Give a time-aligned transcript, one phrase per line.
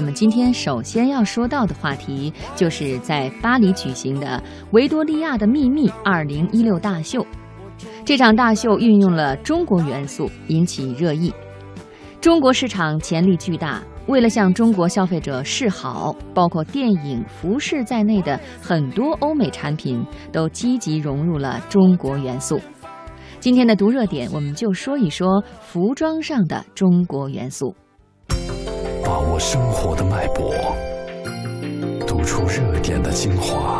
[0.00, 7.24] 我们今天首先要说到的话题，就是在巴黎举行的维多利亚的秘密二零一六大秀。
[8.02, 11.30] 这场大秀运用了中国元素，引起热议。
[12.18, 22.58] 中国市场潜力巨大，为了向中国消费者示好，包括电影、服饰在内的很多欧美产品都积极融入了中国元素。
[23.38, 27.76] 今天的读热点，我们就说一说服装上的中国元素。
[29.10, 30.54] 把握生活的脉搏，
[32.06, 33.79] 读出热点的精华，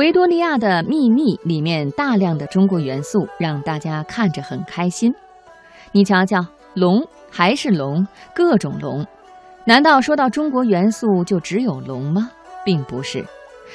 [0.00, 5.12] 维多利亚的秘密里面大量的中国元素，让大家看着很开心。
[5.92, 9.06] 你瞧瞧，龙还是龙，各种龙。
[9.66, 12.30] 难道说到中国元素就只有龙吗？
[12.64, 13.22] 并不是，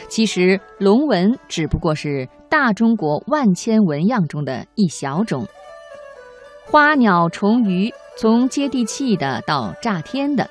[0.10, 5.46] 其实龙纹只不过是大中国万千纹样中的一小种。
[6.66, 10.50] 花鸟虫鱼，从接地气的到炸天的。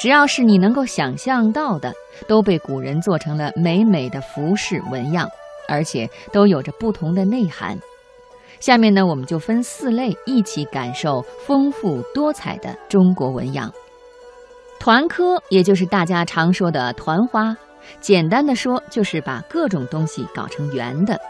[0.00, 1.92] 只要是你能够想象到的，
[2.26, 5.28] 都被古人做成了美美的服饰纹样，
[5.68, 7.78] 而且都有着不同的内涵。
[8.60, 13.70] 下面呢，我们就分四类一起感受丰富多彩的中国纹样。
[14.78, 17.54] 团科，也就是大家常说的团花，
[18.00, 21.20] 简单的说就是把各种东西搞成圆的。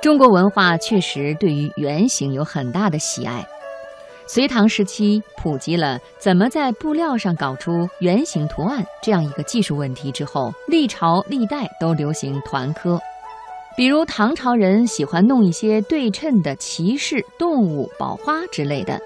[0.00, 3.46] 中国文化确实对于圆形有很大的喜爱。
[4.28, 13.00] 隋唐时期普及了怎么在布料上搞出圆形图案这样一个技术问题之后，历朝历代都流行团科。
[13.76, 19.00] 比如唐朝人喜欢弄一些对称的骑士、动物、宝花之类的，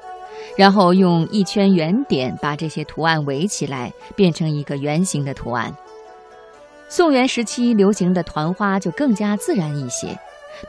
[0.56, 5.76] 然后用一圈圆点把这些图案围起来，变成一个圆形的图案。
[6.88, 10.18] 宋元时期流行的团花就更加自然一些。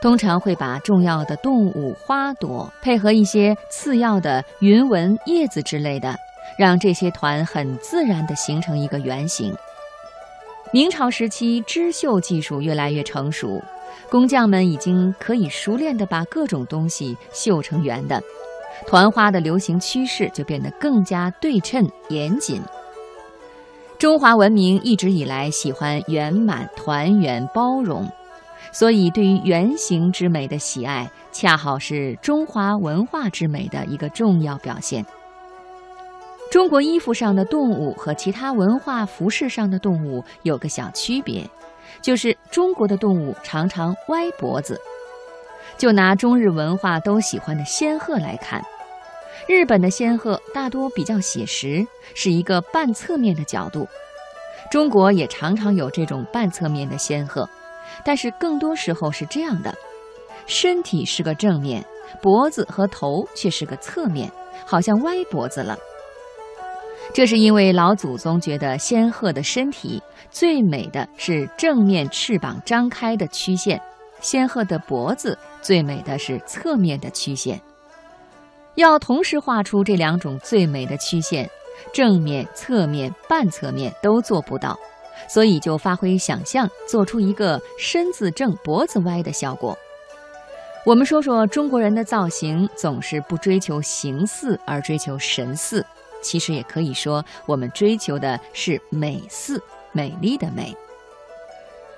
[0.00, 6.16] 通常会把重要的动物、花朵配合一些次要的云纹、叶子之类的，
[6.58, 9.54] 让这些团很自然地形成一个圆形。
[10.72, 13.62] 明朝时期，织绣技术越来越成熟，
[14.08, 18.22] 工匠们已经可以熟练地把各种东西绣成圆的，
[18.86, 22.62] 团花的流行趋势就变得更加对称、严谨。
[23.98, 28.10] 中华文明一直以来喜欢圆满、团圆、包容。
[28.70, 35.04] 所以，对于圆形之美的喜爱，恰好是中华文化之美的一个重要表现。
[36.50, 41.48] 中国衣服上的动物和其他文化服饰上的动物有个小区别，
[42.02, 44.78] 就是中国的动物常常歪脖子。
[45.78, 48.62] 就拿中日文化都喜欢的仙鹤来看，
[49.48, 53.88] 日本的仙鹤大多比较写实，是一个半侧面的角度。
[54.70, 57.48] 中国也常常有这种半侧面的仙鹤。
[58.04, 59.74] 但是更多时候是这样的，
[60.46, 61.84] 身体是个正面，
[62.20, 64.30] 脖子和头却是个侧面，
[64.66, 65.76] 好像歪脖子了。
[67.12, 73.80] 这是因为老祖宗觉得仙鹤的身体最美的是正面翅膀张开的曲线，
[74.20, 77.60] 仙鹤的脖子最美的是侧面的曲线。
[78.76, 81.50] 要同时画出这两种最美的曲线，
[81.92, 84.78] 正面、侧面、半侧面都做不到。
[85.28, 89.76] 所以就发挥想象，做出一个身子正、脖子歪的效果。
[90.84, 95.84] 我们说说中国人的造型，总是不追求形似，而追求神似。
[96.20, 99.62] 其实也可以说，我们追求的是美似，
[99.92, 100.76] 美丽的美。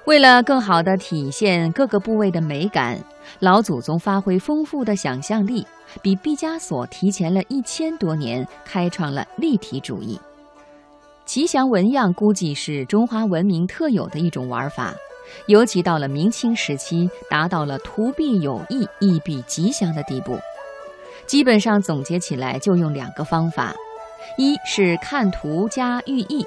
[0.04, 2.98] 为了更好地体现各个部位的美感，
[3.38, 5.66] 老祖宗发挥丰富的想象力，
[6.02, 10.20] 比毕加索提前了一千多年，开创了立体主义。
[11.24, 14.94] 吉祥纹样估计是中华文明特有的一种玩法，
[15.46, 20.38] 尤其到了明清时期，达到了图必有意，意必吉祥的地步。
[21.26, 23.74] 基本上总结起来就用两个方法：
[24.36, 26.46] 一是看图加寓意，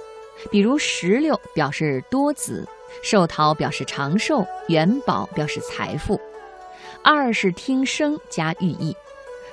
[0.51, 2.63] 比如石榴表示多子，
[3.01, 6.15] 寿桃表示长寿，元宝表示财富；
[7.03, 8.95] 二是听声加寓意，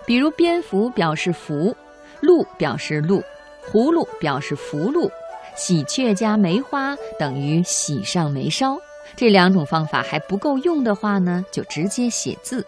[0.04, 1.74] 比如蝙蝠表示福，
[2.20, 3.22] 鹿表示禄。
[3.72, 5.10] 葫芦表示福禄，
[5.56, 8.78] 喜鹊加梅花等于喜上眉梢。
[9.16, 12.66] 这两种方法还不够用的话呢，就直接写字。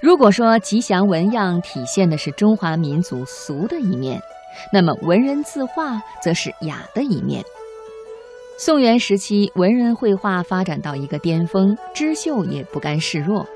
[0.00, 4.22] 如果说吉祥纹样体现的是中华民族俗的一面，
[4.72, 7.44] 那么文人字画则是雅的一面。
[8.58, 13.46] 宋元时期，文人绘画发展到一个巅峰，织绣也不甘示弱，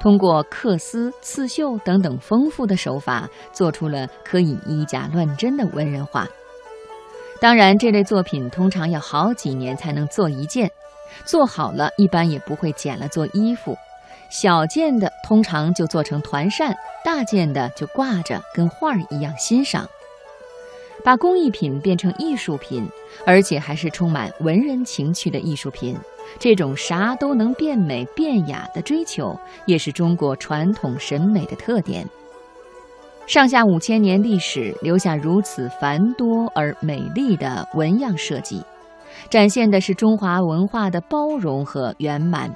[0.00, 6.26] 通过缂丝、刺绣等等丰富的手法，做出了可以以假乱真的文人画。
[7.40, 10.70] 当然，这类作品通常要好几年才能做一件，
[11.24, 13.76] 做好了一般也不会剪了做衣服。
[14.30, 16.74] 小件的通常就做成团扇，
[17.04, 19.88] 大件的就挂着，跟画儿一样欣赏。
[21.04, 22.88] 把工艺品变成艺术品，
[23.26, 25.96] 而且还是充满文人情趣的艺术品，
[26.38, 32.08] 这种啥都能变美变雅的追求，也是中国传统审美的特点。
[33.26, 38.62] 上下五千年历史留下如此繁多而美丽的纹样设计，
[39.30, 42.54] 展现的是中华文化的包容和圆满。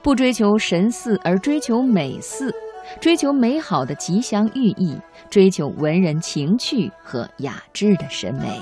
[0.00, 2.54] 不追求神似，而追求美似。
[3.00, 4.96] 追求美好的吉祥寓意，
[5.30, 8.60] 追求文人情趣和雅致的审美。